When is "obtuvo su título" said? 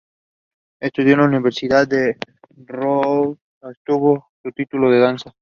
3.85-4.89